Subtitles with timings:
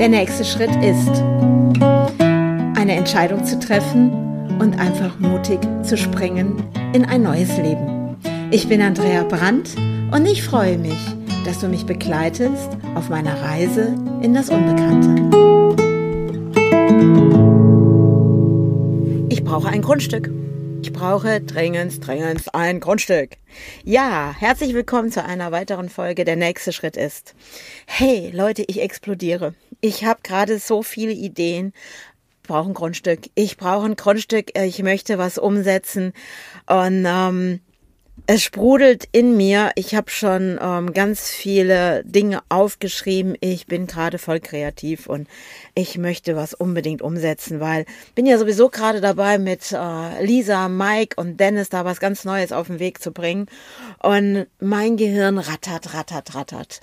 [0.00, 1.22] Der nächste Schritt ist,
[2.74, 4.10] eine Entscheidung zu treffen
[4.58, 6.56] und einfach mutig zu springen
[6.94, 8.16] in ein neues Leben.
[8.50, 9.76] Ich bin Andrea Brandt
[10.10, 10.96] und ich freue mich,
[11.44, 15.16] dass du mich begleitest auf meiner Reise in das Unbekannte.
[19.28, 20.30] Ich brauche ein Grundstück.
[20.82, 23.32] Ich brauche dringend, dringend ein Grundstück.
[23.84, 26.24] Ja, herzlich willkommen zu einer weiteren Folge.
[26.24, 27.34] Der nächste Schritt ist,
[27.86, 29.54] hey Leute, ich explodiere.
[29.82, 31.74] Ich habe gerade so viele Ideen.
[32.42, 33.20] Ich brauche ein Grundstück.
[33.34, 34.58] Ich brauche ein Grundstück.
[34.58, 36.14] Ich möchte was umsetzen.
[36.66, 37.60] Und ähm,
[38.26, 39.70] es sprudelt in mir.
[39.74, 43.36] Ich habe schon ähm, ganz viele Dinge aufgeschrieben.
[43.40, 45.28] Ich bin gerade voll kreativ und
[45.74, 51.20] ich möchte was unbedingt umsetzen, weil bin ja sowieso gerade dabei mit äh, Lisa, Mike
[51.20, 53.46] und Dennis da was ganz Neues auf den Weg zu bringen.
[54.02, 56.80] Und mein Gehirn rattert, rattert, rattert.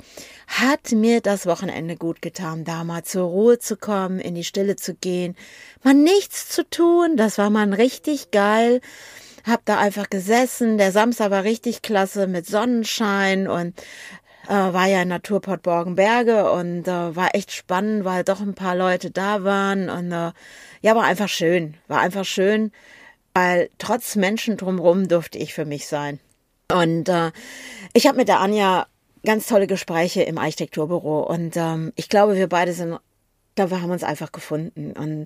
[0.47, 4.75] Hat mir das Wochenende gut getan, da mal zur Ruhe zu kommen, in die Stille
[4.75, 5.35] zu gehen,
[5.83, 7.17] mal nichts zu tun.
[7.17, 8.81] Das war mal richtig geil
[9.48, 10.78] hab da einfach gesessen.
[10.78, 13.80] Der Samstag war richtig klasse mit Sonnenschein und
[14.48, 18.75] äh, war ja in Naturport Borgenberge und äh, war echt spannend, weil doch ein paar
[18.75, 20.31] Leute da waren und äh,
[20.81, 21.75] ja, war einfach schön.
[21.88, 22.72] War einfach schön,
[23.34, 26.20] weil trotz Menschen drumherum durfte ich für mich sein.
[26.72, 27.31] Und äh,
[27.94, 28.88] ich habe mit der Anja
[29.25, 32.98] ganz tolle Gespräche im Architekturbüro und ähm, ich glaube, wir beide sind
[33.58, 34.94] glaube, wir haben uns einfach gefunden.
[34.94, 35.25] Und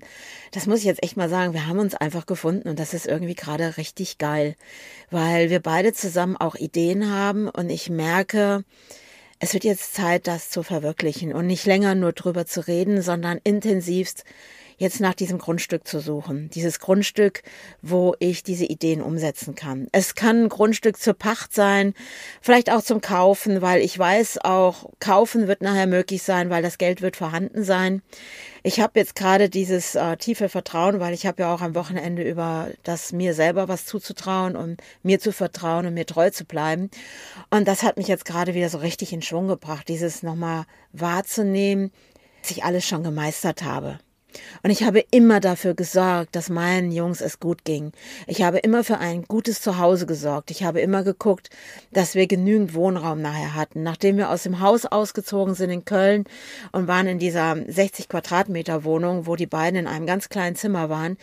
[0.50, 2.68] das muss ich jetzt echt mal sagen, wir haben uns einfach gefunden.
[2.68, 4.56] Und das ist irgendwie gerade richtig geil,
[5.10, 7.48] weil wir beide zusammen auch Ideen haben.
[7.48, 8.64] Und ich merke,
[9.38, 11.32] es wird jetzt Zeit, das zu verwirklichen.
[11.32, 14.24] Und nicht länger nur drüber zu reden, sondern intensivst
[14.82, 16.50] jetzt nach diesem Grundstück zu suchen.
[16.50, 17.42] Dieses Grundstück,
[17.82, 19.86] wo ich diese Ideen umsetzen kann.
[19.92, 21.94] Es kann ein Grundstück zur Pacht sein,
[22.40, 26.78] vielleicht auch zum Kaufen, weil ich weiß auch, kaufen wird nachher möglich sein, weil das
[26.78, 28.02] Geld wird vorhanden sein.
[28.64, 32.22] Ich habe jetzt gerade dieses äh, tiefe Vertrauen, weil ich habe ja auch am Wochenende
[32.22, 36.90] über das mir selber was zuzutrauen und mir zu vertrauen und mir treu zu bleiben.
[37.50, 41.92] Und das hat mich jetzt gerade wieder so richtig in Schwung gebracht, dieses nochmal wahrzunehmen,
[42.42, 44.00] dass ich alles schon gemeistert habe.
[44.62, 47.92] Und ich habe immer dafür gesorgt, dass meinen Jungs es gut ging.
[48.26, 50.50] Ich habe immer für ein gutes Zuhause gesorgt.
[50.50, 51.50] Ich habe immer geguckt,
[51.92, 53.82] dass wir genügend Wohnraum nachher hatten.
[53.82, 56.24] Nachdem wir aus dem Haus ausgezogen sind in Köln
[56.72, 60.88] und waren in dieser 60 Quadratmeter Wohnung, wo die beiden in einem ganz kleinen Zimmer
[60.88, 61.16] waren,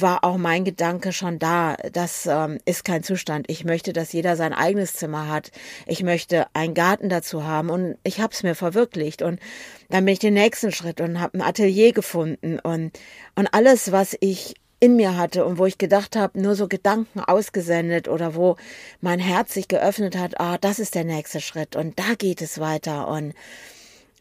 [0.00, 1.76] war auch mein Gedanke schon da.
[1.92, 3.46] Das ähm, ist kein Zustand.
[3.48, 5.50] Ich möchte, dass jeder sein eigenes Zimmer hat.
[5.86, 9.22] Ich möchte einen Garten dazu haben und ich habe es mir verwirklicht.
[9.22, 9.40] Und
[9.88, 12.92] dann bin ich den nächsten Schritt und habe ein Atelier gefunden und
[13.34, 17.20] und alles, was ich in mir hatte und wo ich gedacht habe, nur so Gedanken
[17.20, 18.56] ausgesendet oder wo
[19.00, 22.60] mein Herz sich geöffnet hat, ah, das ist der nächste Schritt und da geht es
[22.60, 23.34] weiter und,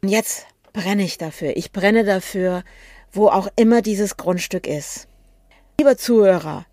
[0.02, 1.58] und jetzt brenne ich dafür.
[1.58, 2.64] Ich brenne dafür,
[3.12, 5.08] wo auch immer dieses Grundstück ist.
[5.78, 6.66] Lieber Zuhörer,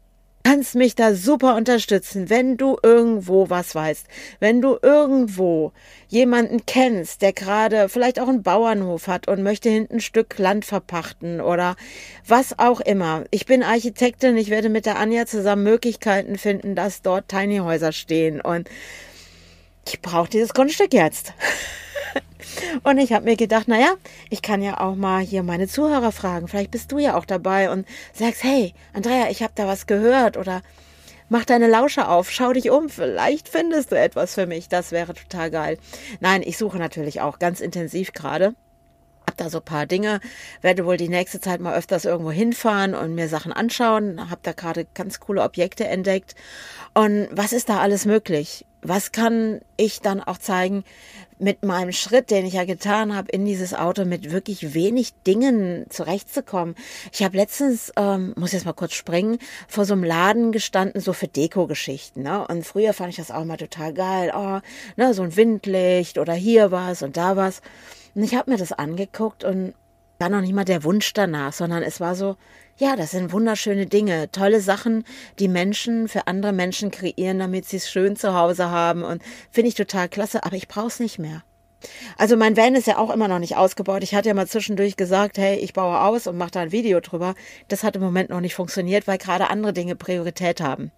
[0.45, 4.07] kannst mich da super unterstützen, wenn du irgendwo was weißt,
[4.39, 5.73] wenn du irgendwo
[6.07, 10.65] jemanden kennst, der gerade vielleicht auch einen Bauernhof hat und möchte hinten ein Stück Land
[10.65, 11.75] verpachten oder
[12.29, 13.25] was auch immer.
[13.33, 17.91] Ich bin Architektin, ich werde mit der Anja zusammen Möglichkeiten finden, dass dort Tiny Häuser
[17.91, 18.69] stehen und
[19.87, 21.32] ich brauche dieses Grundstück jetzt.
[22.82, 23.94] Und ich habe mir gedacht, naja,
[24.31, 26.48] ich kann ja auch mal hier meine Zuhörer fragen.
[26.48, 30.37] Vielleicht bist du ja auch dabei und sagst, hey, Andrea, ich habe da was gehört
[30.37, 30.62] oder
[31.28, 34.69] mach deine Lausche auf, schau dich um, vielleicht findest du etwas für mich.
[34.69, 35.78] Das wäre total geil.
[36.20, 38.54] Nein, ich suche natürlich auch ganz intensiv gerade.
[39.26, 40.20] Hab da so ein paar Dinge,
[40.60, 44.31] werde wohl die nächste Zeit mal öfters irgendwo hinfahren und mir Sachen anschauen.
[44.31, 46.34] Hab da gerade ganz coole Objekte entdeckt.
[46.93, 48.66] Und was ist da alles möglich?
[48.82, 50.84] Was kann ich dann auch zeigen,
[51.43, 55.87] mit meinem Schritt, den ich ja getan habe, in dieses Auto mit wirklich wenig Dingen
[55.91, 56.76] zurechtzukommen.
[57.12, 61.12] Ich habe letztens, ähm, muss jetzt mal kurz springen, vor so einem Laden gestanden, so
[61.12, 62.23] für Deko-Geschichten.
[62.23, 62.46] Ne?
[62.46, 64.32] Und früher fand ich das auch mal total geil.
[64.34, 64.61] Oh,
[64.96, 67.61] ne, so ein Windlicht oder hier was und da was.
[68.14, 69.75] Und ich habe mir das angeguckt und
[70.23, 72.37] war noch nicht mal der Wunsch danach, sondern es war so,
[72.77, 75.03] ja, das sind wunderschöne Dinge, tolle Sachen,
[75.41, 79.21] die Menschen für andere Menschen kreieren, damit sie es schön zu Hause haben und
[79.51, 81.43] finde ich total klasse, aber ich brauche es nicht mehr.
[82.17, 84.05] Also mein Van ist ja auch immer noch nicht ausgebaut.
[84.05, 87.01] Ich hatte ja mal zwischendurch gesagt, hey, ich baue aus und mache da ein Video
[87.01, 87.35] drüber.
[87.67, 90.93] Das hat im Moment noch nicht funktioniert, weil gerade andere Dinge Priorität haben.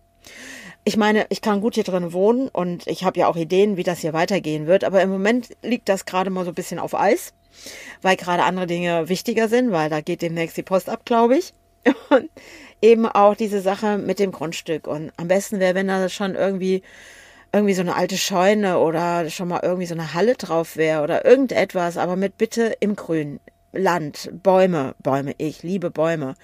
[0.86, 3.84] Ich meine, ich kann gut hier drin wohnen und ich habe ja auch Ideen, wie
[3.84, 6.94] das hier weitergehen wird, aber im Moment liegt das gerade mal so ein bisschen auf
[6.94, 7.32] Eis,
[8.02, 11.54] weil gerade andere Dinge wichtiger sind, weil da geht demnächst die Post ab, glaube ich.
[12.10, 12.28] Und
[12.82, 14.86] eben auch diese Sache mit dem Grundstück.
[14.86, 16.82] Und am besten wäre, wenn da schon irgendwie
[17.54, 21.24] irgendwie so eine alte Scheune oder schon mal irgendwie so eine Halle drauf wäre oder
[21.24, 23.40] irgendetwas, aber mit bitte im Grün.
[23.72, 26.34] Land, Bäume, Bäume, ich liebe Bäume.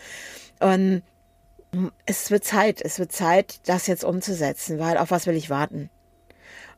[0.60, 1.02] Und
[2.06, 5.90] es wird Zeit, es wird Zeit, das jetzt umzusetzen, weil auf was will ich warten?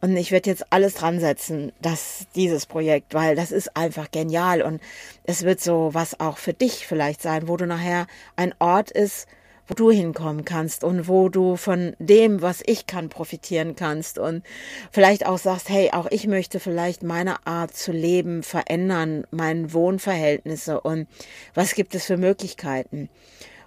[0.01, 4.61] Und ich werde jetzt alles dran setzen, dass dieses Projekt, weil das ist einfach genial
[4.61, 4.83] und
[5.23, 9.29] es wird so was auch für dich vielleicht sein, wo du nachher ein Ort ist,
[9.69, 14.43] wo du hinkommen kannst und wo du von dem, was ich kann, profitieren kannst und
[14.91, 20.81] vielleicht auch sagst, hey, auch ich möchte vielleicht meine Art zu leben verändern, meine Wohnverhältnisse
[20.81, 21.07] und
[21.55, 23.09] was gibt es für Möglichkeiten.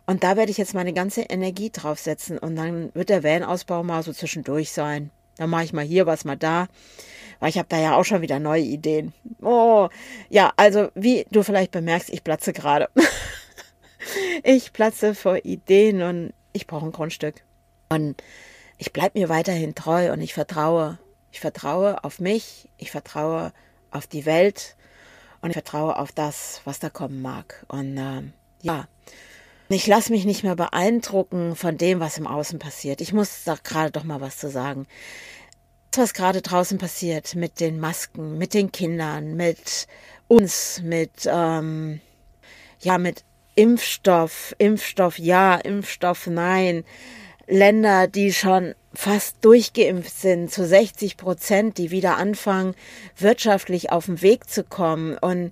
[0.06, 4.04] Und da werde ich jetzt meine ganze Energie draufsetzen und dann wird der Van-Ausbau mal
[4.04, 5.10] so zwischendurch sein.
[5.38, 6.68] Dann mache ich mal hier was, mal da.
[7.40, 9.14] Weil ich habe da ja auch schon wieder neue Ideen.
[9.42, 9.90] Oh,
[10.30, 12.90] ja, also wie du vielleicht bemerkst, ich platze gerade.
[14.44, 17.44] ich platze vor Ideen und ich brauche ein Grundstück.
[17.90, 18.22] Und
[18.78, 20.98] ich bleibe mir weiterhin treu und ich vertraue.
[21.32, 23.52] Ich vertraue auf mich, ich vertraue
[23.92, 24.78] auf die Welt
[25.42, 27.66] und ich vertraue auf das, was da kommen mag.
[27.68, 28.22] Und äh,
[28.62, 28.88] ja,
[29.70, 33.02] ich lasse mich nicht mehr beeindrucken von dem, was im Außen passiert.
[33.02, 34.86] Ich muss da gerade doch mal was zu sagen.
[35.92, 39.88] Das, was gerade draußen passiert mit den Masken, mit den Kindern, mit
[40.28, 42.02] uns, mit ähm,
[42.82, 43.24] ja, mit
[43.56, 46.84] Impfstoff, Impfstoff ja, Impfstoff nein.
[47.48, 52.76] Länder, die schon fast durchgeimpft sind, zu 60 Prozent, die wieder anfangen,
[53.18, 55.52] wirtschaftlich auf den Weg zu kommen und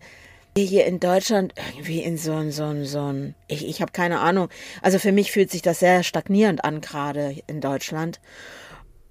[0.62, 4.20] hier in Deutschland irgendwie in so ein, so ein, so ein, ich, ich habe keine
[4.20, 4.50] Ahnung.
[4.82, 8.22] Also für mich fühlt sich das sehr stagnierend an, gerade in Deutschland.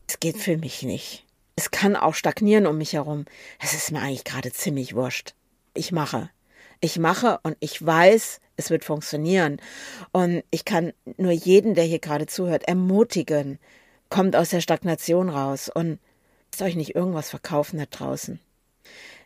[0.09, 1.27] Es geht für mich nicht.
[1.57, 3.25] Es kann auch stagnieren um mich herum.
[3.61, 5.35] Es ist mir eigentlich gerade ziemlich wurscht.
[5.75, 6.31] Ich mache.
[6.81, 9.59] Ich mache und ich weiß, es wird funktionieren.
[10.13, 13.59] Und ich kann nur jeden, der hier gerade zuhört, ermutigen,
[14.11, 15.99] kommt aus der Stagnation raus und
[16.53, 18.41] lasst euch nicht irgendwas verkaufen da draußen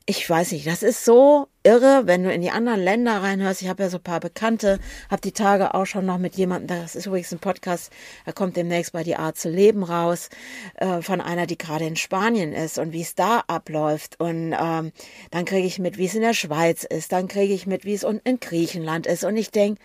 [0.09, 3.61] ich weiß nicht, das ist so irre, wenn du in die anderen Länder reinhörst.
[3.61, 4.79] Ich habe ja so ein paar Bekannte,
[5.11, 7.93] habe die Tage auch schon noch mit jemandem, das ist übrigens ein Podcast,
[8.25, 10.29] er kommt demnächst bei die Art zu leben raus,
[10.77, 14.21] äh, von einer, die gerade in Spanien ist und wie es da abläuft.
[14.21, 14.93] Und ähm,
[15.33, 17.95] dann kriege ich mit, wie es in der Schweiz ist, dann kriege ich mit, wie
[17.95, 19.25] es unten in Griechenland ist.
[19.25, 19.83] Und ich denke,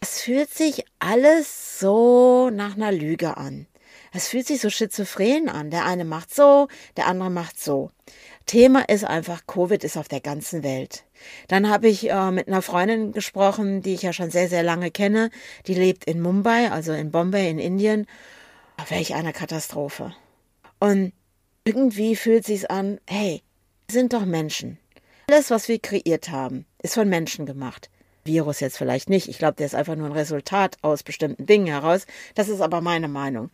[0.00, 3.66] es fühlt sich alles so nach einer Lüge an.
[4.12, 5.70] Es fühlt sich so schizophren an.
[5.70, 7.90] Der eine macht so, der andere macht so.
[8.50, 11.04] Thema ist einfach, Covid ist auf der ganzen Welt.
[11.46, 14.90] Dann habe ich äh, mit einer Freundin gesprochen, die ich ja schon sehr, sehr lange
[14.90, 15.30] kenne.
[15.68, 18.08] Die lebt in Mumbai, also in Bombay in Indien.
[18.88, 20.14] Welch eine Katastrophe.
[20.80, 21.12] Und
[21.62, 23.40] irgendwie fühlt sich's an, hey,
[23.88, 24.78] sind doch Menschen.
[25.28, 27.88] Alles, was wir kreiert haben, ist von Menschen gemacht.
[28.24, 29.28] Virus jetzt vielleicht nicht.
[29.28, 32.04] Ich glaube, der ist einfach nur ein Resultat aus bestimmten Dingen heraus.
[32.34, 33.52] Das ist aber meine Meinung.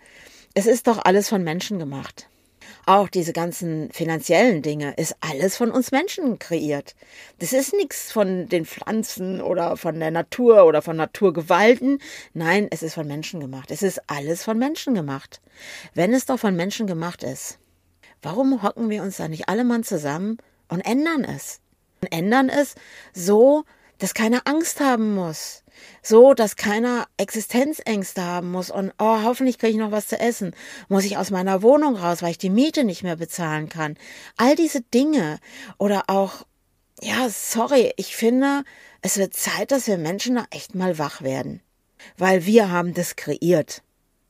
[0.55, 2.31] Es ist doch alles von Menschen gemacht.
[2.87, 6.95] Auch diese ganzen finanziellen Dinge ist alles von uns Menschen kreiert.
[7.39, 11.99] Das ist nichts von den Pflanzen oder von der Natur oder von Naturgewalten.
[12.35, 13.71] Nein, es ist von Menschen gemacht.
[13.71, 15.41] Es ist alles von Menschen gemacht.
[15.95, 17.59] Wenn es doch von Menschen gemacht ist,
[18.23, 21.61] warum hocken wir uns da nicht alle mal zusammen und ändern es?
[22.03, 22.75] Und ändern es
[23.15, 23.65] so,
[23.99, 25.65] dass keiner Angst haben muss
[26.03, 30.55] so, dass keiner Existenzängste haben muss und oh, hoffentlich kriege ich noch was zu essen.
[30.89, 33.97] Muss ich aus meiner Wohnung raus, weil ich die Miete nicht mehr bezahlen kann.
[34.37, 35.39] All diese Dinge
[35.79, 36.45] oder auch
[37.03, 38.65] ja, sorry, ich finde,
[39.03, 41.61] es wird Zeit, dass wir Menschen da echt mal wach werden,
[42.17, 43.83] weil wir haben das kreiert.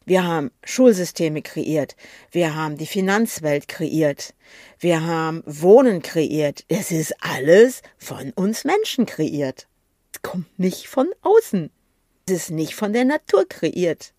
[0.04, 1.96] Wir haben Schulsysteme kreiert.
[2.30, 4.34] Wir haben die Finanzwelt kreiert.
[4.78, 6.64] Wir haben Wohnen kreiert.
[6.68, 9.66] Es ist alles von uns Menschen kreiert
[10.22, 11.70] kommt nicht von außen.
[12.26, 14.12] Es ist nicht von der Natur kreiert.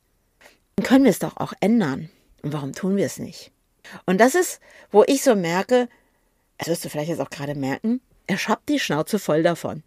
[0.76, 2.10] Dann können wir es doch auch ändern.
[2.42, 3.52] Und warum tun wir es nicht?
[4.06, 4.60] Und das ist,
[4.92, 5.90] wo ich so merke,
[6.58, 9.84] das wirst du vielleicht jetzt auch gerade merken, er schabt die Schnauze voll davon.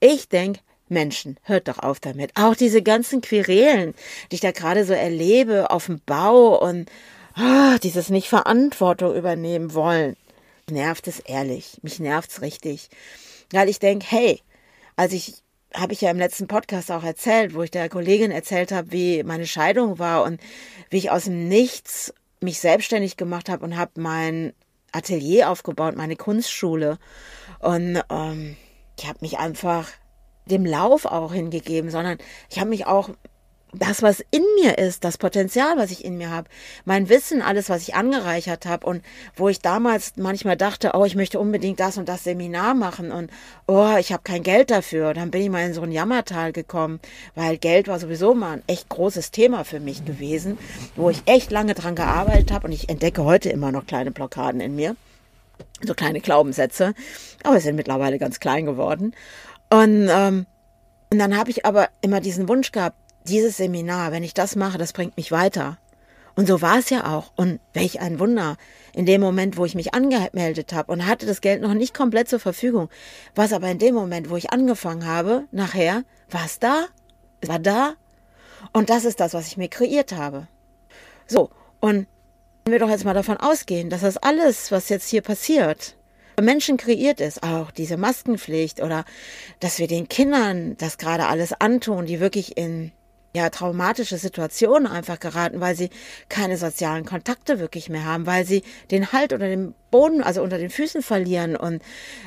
[0.00, 2.32] Ich denke, Menschen, hört doch auf damit.
[2.36, 3.94] Auch diese ganzen Querelen,
[4.30, 6.90] die ich da gerade so erlebe auf dem Bau und
[7.38, 10.16] oh, dieses nicht Verantwortung übernehmen wollen.
[10.70, 11.78] Nervt es ehrlich.
[11.82, 12.88] Mich nervt es richtig.
[13.50, 14.40] Weil ich denke, hey,
[14.96, 15.42] als ich
[15.74, 19.24] habe ich ja im letzten Podcast auch erzählt, wo ich der Kollegin erzählt habe, wie
[19.24, 20.40] meine Scheidung war und
[20.88, 24.52] wie ich aus dem Nichts mich selbstständig gemacht habe und habe mein
[24.92, 26.98] Atelier aufgebaut, meine Kunstschule.
[27.58, 28.56] Und ähm,
[28.98, 29.88] ich habe mich einfach
[30.46, 32.18] dem Lauf auch hingegeben, sondern
[32.50, 33.10] ich habe mich auch
[33.78, 36.48] das, was in mir ist, das Potenzial, was ich in mir habe,
[36.84, 39.04] mein Wissen, alles, was ich angereichert habe und
[39.36, 43.30] wo ich damals manchmal dachte, oh, ich möchte unbedingt das und das Seminar machen und
[43.66, 45.14] oh, ich habe kein Geld dafür.
[45.14, 47.00] Dann bin ich mal in so ein Jammertal gekommen,
[47.34, 50.58] weil Geld war sowieso mal ein echt großes Thema für mich gewesen,
[50.96, 54.60] wo ich echt lange dran gearbeitet habe und ich entdecke heute immer noch kleine Blockaden
[54.60, 54.96] in mir,
[55.82, 56.94] so kleine Glaubenssätze,
[57.42, 59.14] aber sind mittlerweile ganz klein geworden.
[59.70, 60.46] Und, ähm,
[61.10, 64.78] und dann habe ich aber immer diesen Wunsch gehabt, dieses Seminar, wenn ich das mache,
[64.78, 65.78] das bringt mich weiter.
[66.36, 67.32] Und so war es ja auch.
[67.36, 68.56] Und welch ein Wunder.
[68.92, 72.28] In dem Moment, wo ich mich angemeldet habe und hatte das Geld noch nicht komplett
[72.28, 72.88] zur Verfügung,
[73.34, 76.86] war es aber in dem Moment, wo ich angefangen habe, nachher, war es da,
[77.40, 77.94] es war da.
[78.72, 80.48] Und das ist das, was ich mir kreiert habe.
[81.26, 81.50] So,
[81.80, 82.06] und
[82.64, 85.96] wenn wir doch jetzt mal davon ausgehen, dass das alles, was jetzt hier passiert,
[86.40, 89.04] Menschen kreiert ist, auch diese Maskenpflicht oder
[89.60, 92.90] dass wir den Kindern das gerade alles antun, die wirklich in
[93.36, 95.90] ja, traumatische Situationen einfach geraten, weil sie
[96.28, 98.62] keine sozialen Kontakte wirklich mehr haben, weil sie
[98.92, 101.82] den Halt unter dem Boden, also unter den Füßen verlieren und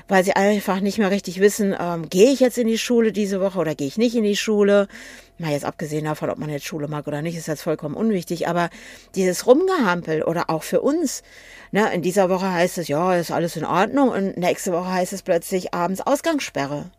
[0.10, 3.40] weil sie einfach nicht mehr richtig wissen, ähm, gehe ich jetzt in die Schule diese
[3.40, 4.90] Woche oder gehe ich nicht in die Schule.
[5.38, 8.50] Mal jetzt abgesehen davon, ob man jetzt Schule mag oder nicht, ist jetzt vollkommen unwichtig,
[8.50, 8.70] aber
[9.16, 11.24] dieses Rumgehampel oder auch für uns,
[11.72, 15.14] ne, in dieser Woche heißt es, ja, ist alles in Ordnung und nächste Woche heißt
[15.14, 16.92] es plötzlich abends Ausgangssperre.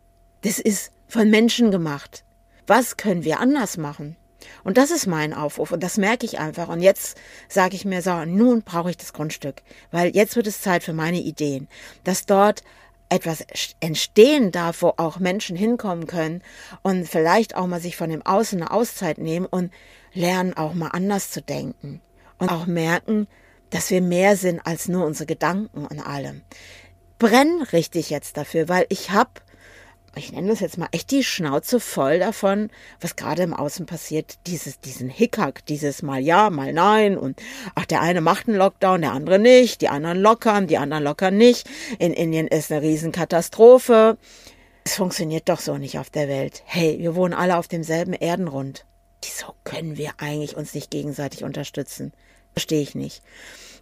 [0.43, 2.25] Das ist von Menschen gemacht
[2.69, 4.17] was können wir anders machen?
[4.63, 6.69] Und das ist mein Aufruf und das merke ich einfach.
[6.69, 10.61] Und jetzt sage ich mir so, nun brauche ich das Grundstück, weil jetzt wird es
[10.61, 11.69] Zeit für meine Ideen,
[12.05, 12.63] dass dort
[13.09, 13.45] etwas
[13.81, 16.43] entstehen darf, wo auch Menschen hinkommen können
[16.83, 19.73] und vielleicht auch mal sich von dem Außen eine Auszeit nehmen und
[20.13, 22.01] lernen auch mal anders zu denken
[22.39, 23.27] und auch merken,
[23.71, 26.43] dass wir mehr sind als nur unsere Gedanken und allem.
[27.19, 29.31] Brenn richtig jetzt dafür, weil ich habe
[30.19, 32.71] ich nenne das jetzt mal echt die Schnauze voll davon,
[33.01, 34.39] was gerade im Außen passiert.
[34.47, 37.41] Dieses, diesen Hickhack, dieses mal ja, mal nein und
[37.75, 41.37] ach, der eine macht einen Lockdown, der andere nicht, die anderen lockern, die anderen lockern
[41.37, 41.69] nicht.
[41.99, 44.19] In Indien ist eine Riesenkatastrophe.
[44.85, 46.63] Es funktioniert doch so nicht auf der Welt.
[46.65, 48.87] Hey, wir wohnen alle auf demselben Erdenrund.
[49.23, 52.13] Wieso können wir eigentlich uns nicht gegenseitig unterstützen?
[52.53, 53.23] Verstehe ich nicht.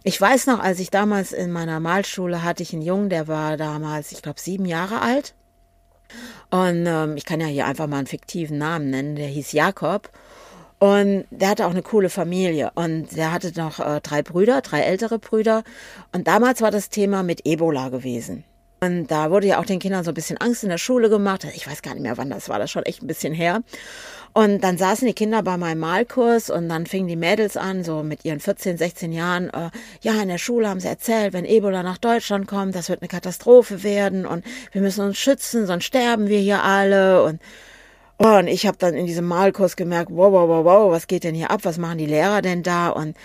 [0.03, 3.57] Ich weiß noch, als ich damals in meiner Malschule hatte ich einen Jungen, der war
[3.57, 5.33] damals, ich glaube, sieben Jahre alt.
[6.49, 10.09] Und ähm, ich kann ja hier einfach mal einen fiktiven Namen nennen, der hieß Jakob.
[10.79, 12.71] Und der hatte auch eine coole Familie.
[12.75, 15.63] Und der hatte noch äh, drei Brüder, drei ältere Brüder.
[16.11, 18.43] Und damals war das Thema mit Ebola gewesen.
[18.79, 21.47] Und da wurde ja auch den Kindern so ein bisschen Angst in der Schule gemacht.
[21.55, 23.61] Ich weiß gar nicht mehr, wann das war, das schon echt ein bisschen her.
[24.37, 28.03] Und dann saßen die Kinder bei meinem Malkurs und dann fingen die Mädels an, so
[28.03, 31.81] mit ihren 14, 16 Jahren, äh, ja, in der Schule haben sie erzählt, wenn Ebola
[31.81, 36.27] nach Deutschland kommt, das wird eine Katastrophe werden und wir müssen uns schützen, sonst sterben
[36.27, 37.41] wir hier alle und
[38.19, 41.23] Oh, und ich habe dann in diesem Malkurs gemerkt, wow, wow, wow, wow, was geht
[41.23, 41.61] denn hier ab?
[41.63, 42.89] Was machen die Lehrer denn da?
[42.89, 43.17] Und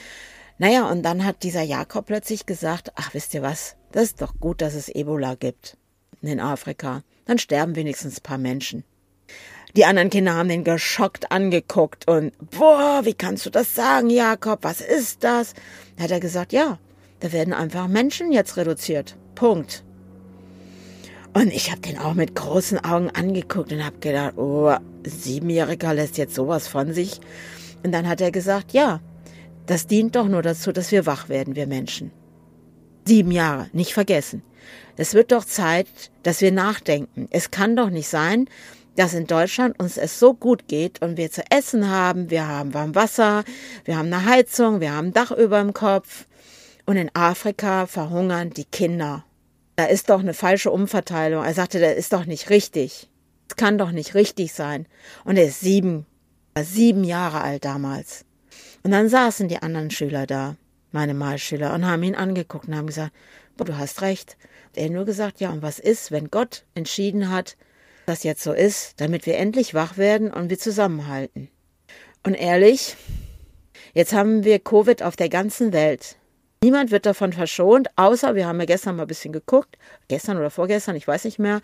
[0.56, 3.76] naja, und dann hat dieser Jakob plötzlich gesagt, ach, wisst ihr was?
[3.90, 5.76] Das ist doch gut, dass es Ebola gibt
[6.22, 7.02] in Afrika.
[7.26, 8.84] Dann sterben wenigstens ein paar Menschen.
[9.74, 14.64] Die anderen Kinder haben den geschockt angeguckt und, boah, wie kannst du das sagen, Jakob?
[14.64, 15.54] Was ist das?
[15.96, 16.78] Da hat er gesagt, ja,
[17.20, 19.16] da werden einfach Menschen jetzt reduziert.
[19.34, 19.82] Punkt.
[21.32, 24.74] Und ich habe den auch mit großen Augen angeguckt und habe gedacht, oh,
[25.04, 27.20] Siebenjähriger lässt jetzt sowas von sich.
[27.82, 29.00] Und dann hat er gesagt, ja,
[29.64, 32.10] das dient doch nur dazu, dass wir wach werden, wir Menschen.
[33.06, 34.42] Sieben Jahre, nicht vergessen.
[34.96, 35.88] Es wird doch Zeit,
[36.22, 37.28] dass wir nachdenken.
[37.30, 38.48] Es kann doch nicht sein,
[38.96, 42.74] dass in Deutschland uns es so gut geht und wir zu essen haben, wir haben
[42.74, 43.44] warm Wasser,
[43.84, 46.26] wir haben eine Heizung, wir haben ein Dach über dem Kopf
[46.86, 49.24] und in Afrika verhungern die Kinder.
[49.76, 51.44] Da ist doch eine falsche Umverteilung.
[51.44, 53.08] Er sagte, das ist doch nicht richtig.
[53.48, 54.86] Es kann doch nicht richtig sein.
[55.24, 56.06] Und er ist sieben,
[56.60, 58.24] sieben Jahre alt damals.
[58.82, 60.56] Und dann saßen die anderen Schüler da
[60.92, 63.12] meine Malschüler, und haben ihn angeguckt und haben gesagt,
[63.56, 64.36] du hast recht.
[64.68, 67.56] Und er nur gesagt, ja, und was ist, wenn Gott entschieden hat,
[68.06, 71.48] dass jetzt so ist, damit wir endlich wach werden und wir zusammenhalten.
[72.24, 72.96] Und ehrlich,
[73.94, 76.16] jetzt haben wir Covid auf der ganzen Welt.
[76.62, 79.76] Niemand wird davon verschont, außer wir haben ja gestern mal ein bisschen geguckt,
[80.08, 81.60] gestern oder vorgestern, ich weiß nicht mehr,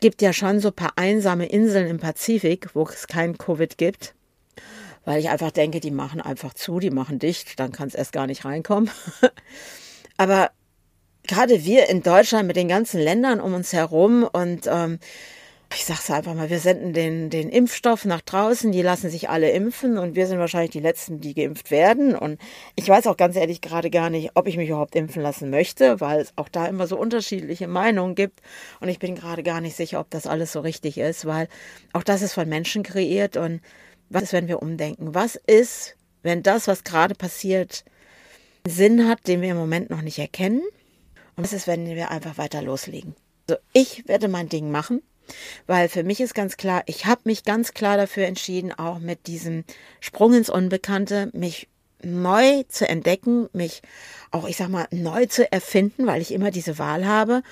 [0.00, 4.14] gibt ja schon so ein paar einsame Inseln im Pazifik, wo es kein Covid gibt
[5.06, 8.12] weil ich einfach denke, die machen einfach zu, die machen dicht, dann kann es erst
[8.12, 8.90] gar nicht reinkommen.
[10.18, 10.50] Aber
[11.26, 14.98] gerade wir in Deutschland mit den ganzen Ländern um uns herum und ähm,
[15.74, 19.50] ich sag's einfach mal, wir senden den, den Impfstoff nach draußen, die lassen sich alle
[19.50, 22.14] impfen und wir sind wahrscheinlich die Letzten, die geimpft werden.
[22.14, 22.40] Und
[22.76, 26.00] ich weiß auch ganz ehrlich gerade gar nicht, ob ich mich überhaupt impfen lassen möchte,
[26.00, 28.40] weil es auch da immer so unterschiedliche Meinungen gibt.
[28.80, 31.48] Und ich bin gerade gar nicht sicher, ob das alles so richtig ist, weil
[31.92, 33.60] auch das ist von Menschen kreiert und
[34.08, 35.14] was ist, wenn wir umdenken?
[35.14, 37.84] Was ist, wenn das, was gerade passiert,
[38.66, 40.62] Sinn hat, den wir im Moment noch nicht erkennen?
[41.34, 43.16] Und was ist, wenn wir einfach weiter loslegen?
[43.48, 45.02] Also ich werde mein Ding machen,
[45.66, 49.26] weil für mich ist ganz klar, ich habe mich ganz klar dafür entschieden, auch mit
[49.26, 49.64] diesem
[50.00, 51.68] Sprung ins Unbekannte, mich
[52.02, 53.82] neu zu entdecken, mich
[54.30, 57.42] auch, ich sag mal, neu zu erfinden, weil ich immer diese Wahl habe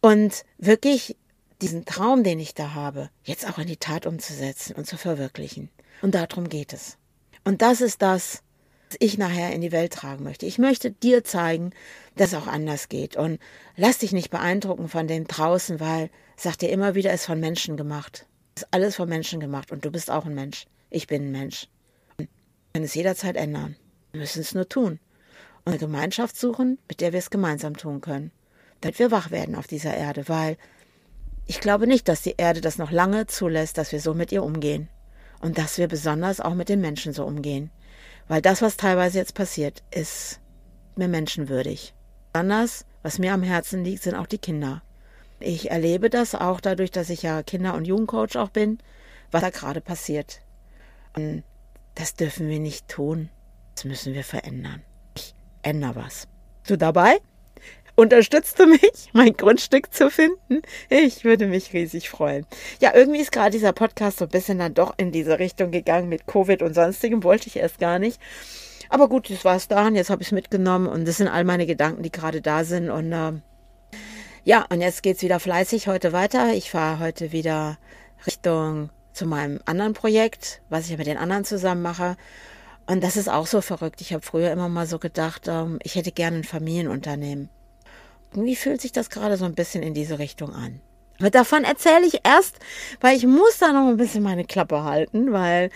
[0.00, 1.16] und wirklich
[1.60, 5.70] diesen Traum, den ich da habe, jetzt auch in die Tat umzusetzen und zu verwirklichen.
[6.02, 6.96] Und darum geht es.
[7.44, 8.42] Und das ist das,
[8.88, 10.46] was ich nachher in die Welt tragen möchte.
[10.46, 11.72] Ich möchte dir zeigen,
[12.16, 13.16] dass es auch anders geht.
[13.16, 13.40] Und
[13.76, 17.76] lass dich nicht beeindrucken von dem draußen, weil, sagt dir immer wieder, ist von Menschen
[17.76, 18.26] gemacht.
[18.56, 19.72] Ist alles von Menschen gemacht.
[19.72, 20.66] Und du bist auch ein Mensch.
[20.90, 21.68] Ich bin ein Mensch.
[22.16, 22.28] Wir
[22.72, 23.76] können es jederzeit ändern.
[24.12, 25.00] Wir müssen es nur tun.
[25.64, 28.30] Und eine Gemeinschaft suchen, mit der wir es gemeinsam tun können.
[28.80, 30.56] Damit wir wach werden auf dieser Erde, weil
[31.46, 34.44] ich glaube nicht, dass die Erde das noch lange zulässt, dass wir so mit ihr
[34.44, 34.88] umgehen.
[35.40, 37.70] Und dass wir besonders auch mit den Menschen so umgehen.
[38.28, 40.40] Weil das, was teilweise jetzt passiert, ist
[40.96, 41.94] mir menschenwürdig.
[42.32, 44.82] Besonders, was mir am Herzen liegt, sind auch die Kinder.
[45.40, 48.78] Ich erlebe das auch dadurch, dass ich ja Kinder- und Jugendcoach auch bin,
[49.30, 50.40] was da gerade passiert.
[51.16, 51.44] Und
[51.94, 53.28] das dürfen wir nicht tun.
[53.74, 54.82] Das müssen wir verändern.
[55.16, 56.26] Ich ändere was.
[56.66, 57.18] Du dabei?
[57.94, 60.62] Unterstützt du mich, mein Grundstück zu finden?
[60.88, 62.46] Ich würde mich riesig freuen.
[62.80, 66.08] Ja, irgendwie ist gerade dieser Podcast so ein bisschen dann doch in diese Richtung gegangen
[66.08, 67.24] mit Covid und sonstigem.
[67.24, 68.20] Wollte ich erst gar nicht.
[68.88, 71.28] Aber gut, das war es da und jetzt habe ich es mitgenommen und das sind
[71.28, 72.88] all meine Gedanken, die gerade da sind.
[72.88, 73.32] Und äh,
[74.48, 76.54] ja, und jetzt geht es wieder fleißig heute weiter.
[76.54, 77.76] Ich fahre heute wieder
[78.26, 82.16] Richtung zu meinem anderen Projekt, was ich mit den anderen zusammen mache.
[82.86, 84.00] Und das ist auch so verrückt.
[84.00, 87.50] Ich habe früher immer mal so gedacht, ähm, ich hätte gerne ein Familienunternehmen.
[88.32, 90.80] Irgendwie fühlt sich das gerade so ein bisschen in diese Richtung an.
[91.18, 92.58] Aber davon erzähle ich erst,
[93.02, 95.68] weil ich muss da noch ein bisschen meine Klappe halten, weil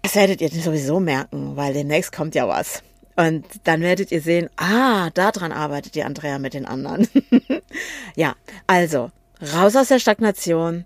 [0.00, 2.82] das werdet ihr sowieso merken, weil demnächst kommt ja was.
[3.16, 7.06] Und dann werdet ihr sehen, ah, daran arbeitet die Andrea mit den anderen.
[8.16, 8.34] ja,
[8.66, 9.10] also,
[9.54, 10.84] raus aus der Stagnation,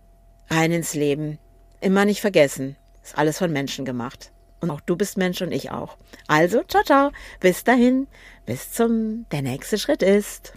[0.50, 1.38] rein ins Leben.
[1.80, 4.32] Immer nicht vergessen, ist alles von Menschen gemacht.
[4.60, 5.96] Und auch du bist Mensch und ich auch.
[6.26, 7.12] Also, ciao, ciao.
[7.40, 8.08] Bis dahin.
[8.44, 10.52] Bis zum, der nächste Schritt ist.